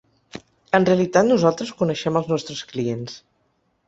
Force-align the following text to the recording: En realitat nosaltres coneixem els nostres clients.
En 0.77 0.85
realitat 0.87 1.27
nosaltres 1.31 1.73
coneixem 1.81 2.17
els 2.21 2.31
nostres 2.31 2.63
clients. 2.73 3.19